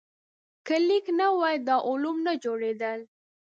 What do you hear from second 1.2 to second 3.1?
وای، دا علوم نه جوړېدل.